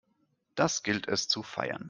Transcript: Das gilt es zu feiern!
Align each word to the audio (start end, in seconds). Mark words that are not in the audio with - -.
Das 0.55 0.81
gilt 0.81 1.07
es 1.07 1.27
zu 1.27 1.43
feiern! 1.43 1.79